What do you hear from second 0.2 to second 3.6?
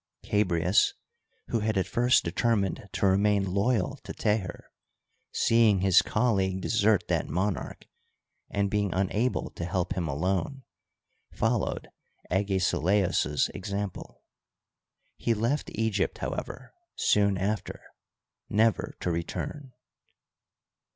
Chabrias, who had at first determined to remain